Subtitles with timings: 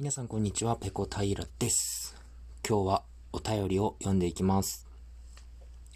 [0.00, 2.14] 皆さんこんにちは、ペコ平です。
[2.64, 3.02] 今日は
[3.32, 4.86] お便りを読んでいきます。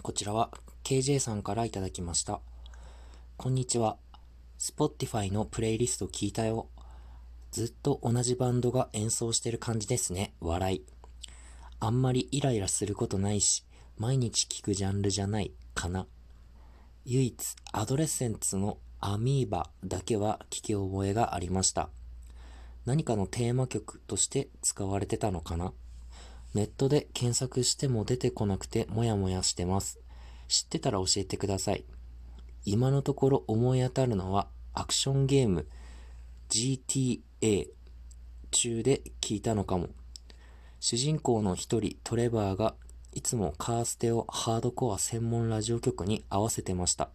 [0.00, 0.48] こちらは
[0.84, 2.40] KJ さんからいただきました。
[3.36, 3.98] こんにちは。
[4.58, 6.68] Spotify のプレイリスト聞いたよ。
[7.50, 10.32] ずっと同じバンドが演奏してる感じですね。
[10.40, 10.86] 笑い。
[11.78, 13.66] あんまりイライラすることないし、
[13.98, 16.06] 毎日聞くジャンルじゃないかな。
[17.04, 17.36] 唯一、
[17.72, 21.90] アドレッセンツのアミーバだけは聞き覚えがありました。
[22.86, 25.72] 何かのテーマ曲として使われてたのかな？
[26.54, 30.00] ネットで検索しても出てこなくてもやもやしてます。
[30.48, 31.84] 知ってたら教えてください。
[32.64, 35.66] 今のところ思い当たるのはアクションゲーム
[36.48, 37.68] GTA
[38.50, 39.88] 中で聞いたのかも。
[40.80, 42.74] 主人公の一人トレバーが
[43.12, 47.10] いつもカーステをハードコア専門ラジオ局に合わせてました。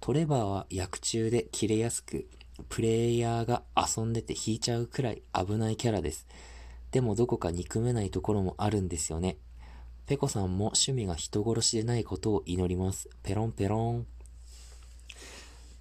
[0.00, 2.28] トレバーは役中で切れやすく、
[2.68, 6.26] プレイヤーが遊んでて引いちゃうくらい危ないキャラです。
[6.90, 9.36] でもどこか憎めないところもあるんですよね。
[10.06, 13.10] ペコさんも趣味が人殺しでないことを祈ります。
[13.22, 14.06] ペロンペロン。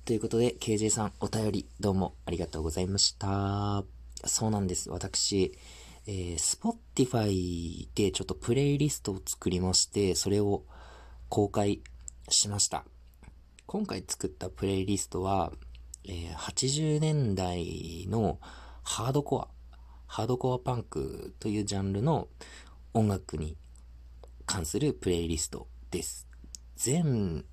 [0.04, 3.84] ということで、KJ さんお便りどうもありがとうございました。
[4.26, 4.90] そうなんです。
[4.90, 5.58] 私、
[6.08, 10.64] えー、Spotify でちょっとプレイリストを作りまして、それを
[11.30, 11.82] 公開
[12.30, 12.86] しました。
[13.66, 15.52] 今回作ったプレイリストは、
[16.08, 18.40] えー、80年代の
[18.84, 19.48] ハードコア、
[20.08, 22.30] ハードコアパンクというジャンルの
[22.94, 23.58] 音楽に
[24.46, 26.28] 関するプレイリストです。
[26.78, 27.44] 全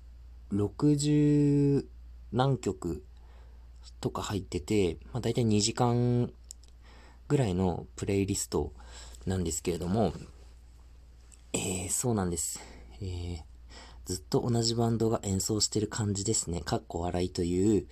[0.53, 1.85] 60
[2.31, 3.03] 何曲
[3.99, 6.31] とか入ってて、まあ、大体2時間
[7.27, 8.71] ぐらいのプレイリスト
[9.25, 10.13] なんですけれども、
[11.51, 12.61] えー、そうなんです。
[13.01, 13.39] えー、
[14.05, 16.61] ずっと同じバンドが演奏してる感じですね。
[16.61, 17.87] かっこ笑いという、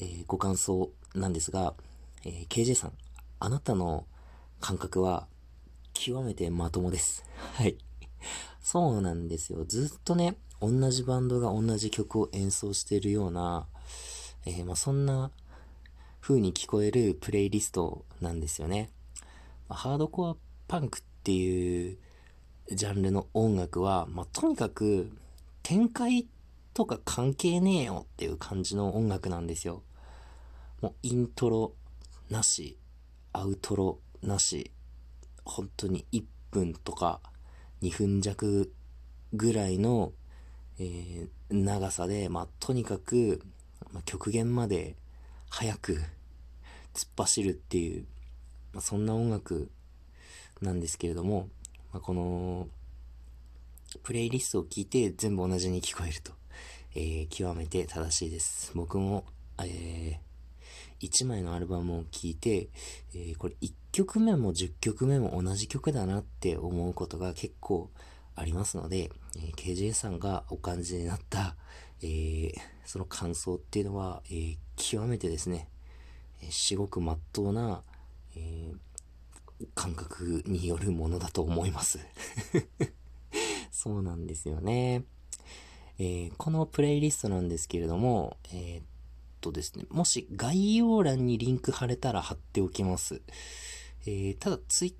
[0.00, 1.74] えー、ご感想なんですが、
[2.24, 2.92] えー、KJ さん、
[3.38, 4.06] あなたの
[4.60, 5.26] 感覚は
[5.94, 7.24] 極めてまともです。
[7.54, 7.76] はい。
[8.60, 9.64] そうなんですよ。
[9.64, 13.66] ずっとね、同じバンドが同じ曲を演奏しているような、
[14.44, 15.30] えー、まあ、そんな
[16.20, 18.90] 風に聞こえるプレイリストなんですよね。
[19.68, 21.98] まあ、ハードコアパンクっていう
[22.72, 25.10] ジャンルの音楽は、まあ、とにかく
[25.62, 26.26] 展開
[26.74, 29.82] とか関係ねえよっていう感じの音楽なんですよ。
[30.80, 31.72] もうイントロ
[32.30, 32.78] なし、
[33.32, 34.70] アウトロなし、
[35.44, 37.20] 本当に1分とか
[37.82, 38.72] 2分弱
[39.32, 40.12] ぐらいの、
[40.78, 43.40] えー、長さで、まあ、とにかく、
[43.92, 44.96] まあ、極限まで
[45.48, 46.00] 早く
[46.94, 48.06] 突っ走るっていう、
[48.72, 49.70] まあ、そんな音楽
[50.60, 51.48] なんですけれども、
[51.92, 52.68] まあ、この、
[54.02, 56.32] プレイリストを聞いて全部同じに聞こえると。
[56.98, 58.72] えー、極めて正しいです。
[58.74, 59.24] 僕も、
[59.58, 60.25] えー、
[61.00, 62.68] 1枚のアルバムを聴いて、
[63.14, 67.90] えー、これ1曲目も10曲目も同じ曲だなって思うことが結構
[68.34, 71.56] ありますので、えー、KJ さんがお感じになった、
[72.02, 72.52] えー、
[72.84, 75.68] その感想っていうのは、えー、極めてですね、
[76.42, 77.82] えー、至極真っ当な、
[78.36, 78.72] え、
[79.74, 81.98] 感覚によるものだと思います。
[83.72, 85.04] そうなんですよね。
[85.98, 88.82] えー、このプレイリストなんですけれども、えー、
[89.46, 93.22] とですね、もし概要欄にリンク貼れたら貼っておきます。
[94.06, 94.96] えー、ただツイ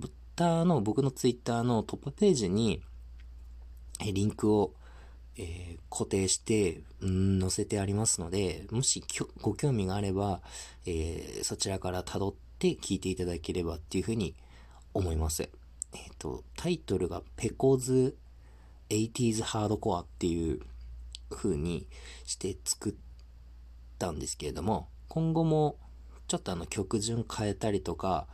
[0.00, 2.82] ッターの、僕のツイッターのトップページに、
[4.00, 4.74] えリンクを、
[5.38, 9.02] え固定して、うん、載せてありますので、もし
[9.40, 10.42] ご興味があれば、
[10.84, 14.34] えそちらから辿って聞いていただければっていうふうに
[14.92, 15.42] 思います。
[15.42, 15.50] えっ、
[16.18, 18.16] と、タイトルがペコズ
[18.90, 20.60] 80s ハードコアっていう
[21.30, 21.86] 風に
[22.24, 22.92] して作っ
[23.98, 25.76] たんですけれども、今後も
[26.28, 28.26] ちょっとあの曲順変えたりとか、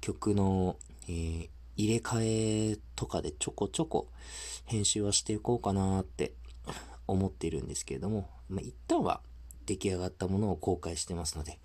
[0.00, 0.76] 曲の、
[1.08, 4.08] えー、入れ替えとかでちょこちょこ
[4.64, 6.32] 編集はしていこうかなって
[7.06, 9.20] 思っているんですけれども、まあ、一旦は
[9.66, 11.58] 出来上がったものを公開してますので、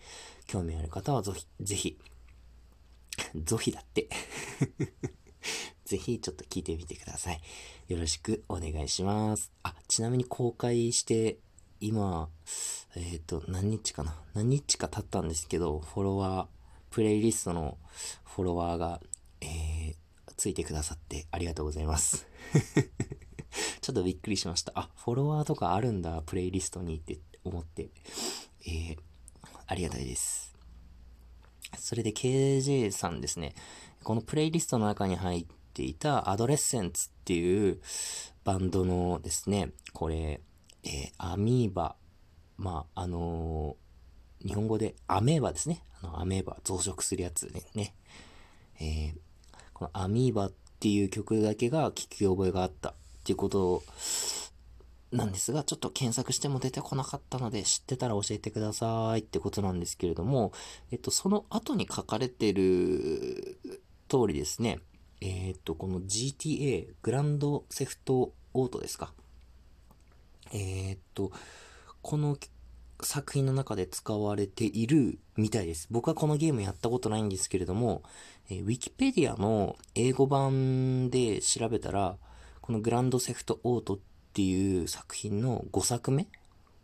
[0.48, 1.98] 興味ある方はぜひ、ぜひ、
[3.44, 4.10] ゾヒだって
[5.86, 7.42] ぜひちょっと聞いてみてください。
[7.88, 9.52] よろしくお願いします。
[9.64, 11.38] あ、ちなみに公開して、
[11.80, 12.30] 今、
[12.96, 14.16] えっ、ー、と、何日かな？
[14.34, 16.48] 何日か経ったんですけど、フォロワー、
[16.92, 17.78] プレイリストの
[18.24, 19.02] フォロワーが、
[19.42, 19.96] えー、
[20.38, 22.26] ついてくださってありがとうございます。
[23.82, 24.72] ちょっとびっくりしました。
[24.76, 27.90] あ、フォロワーとかあるんだ、プレイリストにって思って、
[28.66, 28.98] えー、
[29.68, 30.56] ありがたいです。
[31.78, 33.56] それで KJ さんですね。
[34.04, 37.82] このプレイリストの中に入っていたアドレッセンツっていう
[38.44, 40.40] バンドのですね、これ、
[40.84, 41.96] えー、アミーバ、
[42.58, 45.84] まあ、あのー、日本語でアメーバですね。
[46.02, 47.94] あの、アメーバ、増殖するやつね。
[48.80, 49.14] えー、
[49.74, 52.94] このアミーバっていう曲だけが聞き覚えがあったっ
[53.24, 53.84] ていうこと
[55.12, 60.52] なんですが、ちょっと検索しても出てこなかったので、知ってたら教えてくださいってことなんですけれども、
[60.92, 63.58] えっと、その後に書かれてる
[64.08, 64.80] 通りですね、
[65.22, 69.14] えっと、この GTA、グランドセフトオートですか。
[70.54, 71.32] えっと、
[72.06, 72.38] この
[73.02, 75.88] 作品の中で使われているみたいです。
[75.90, 78.04] 僕はこのゲームやったことないんですけれども、
[78.48, 82.18] えー、ウィキペディアの英語版で調べたら、
[82.62, 84.00] このグランドセフトオートっ
[84.34, 86.28] ていう作品の5作目、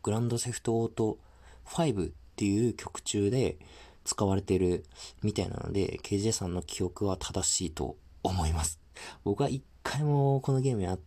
[0.02, 1.20] グランドセフトオート
[1.66, 3.60] 5っていう曲中で
[4.06, 4.86] 使われてる
[5.22, 8.80] みたいなので、KJ さんの記憶は正しいと思います。
[9.24, 11.00] 僕は一回もこのゲームやっ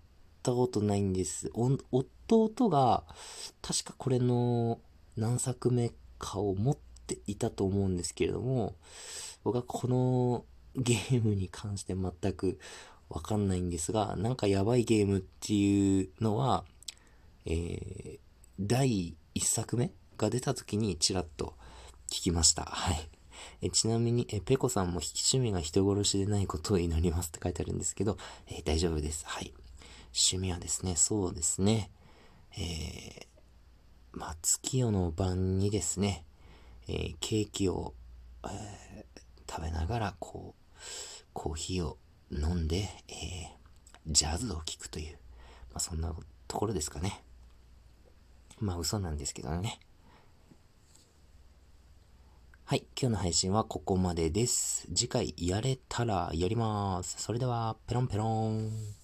[0.45, 1.51] ったことないんです。
[1.55, 3.03] 弟が
[3.63, 4.79] 確かこれの
[5.17, 6.77] 何作目かを持っ
[7.07, 8.75] ていたと思うんですけれども、
[9.43, 10.45] 僕はこの
[10.77, 12.59] ゲームに関して全く
[13.09, 16.65] わかんないんですが、なんかやばいゲームっていうのは、
[17.47, 18.19] えー、
[18.61, 21.55] 第1作目が出た時にちらっと
[22.11, 22.65] 聞きました。
[22.65, 23.09] はい。
[23.63, 29.25] えちなみに、えペコさんも趣味が人殺しでないことを祈りますって書いてあるんですけど、えー、大丈夫です。
[29.27, 29.53] はい。
[30.15, 31.91] 趣味はですね、そうですね。
[32.57, 33.27] えー、
[34.13, 36.25] まあ、月夜の晩にですね、
[36.87, 37.95] えー、ケーキを、
[38.45, 40.75] えー、食べながら、こう、
[41.33, 41.99] コーヒーを
[42.31, 45.19] 飲んで、えー、ジャズを聴くという、
[45.73, 46.15] まあ、そんな
[46.47, 47.25] ところですかね。
[48.61, 49.81] まあ、嘘なんですけどね。
[52.67, 52.87] はい。
[52.99, 54.87] 今日の配信はここまでです。
[54.95, 57.17] 次回やれたらやります。
[57.21, 59.04] それでは、ペロンペロン。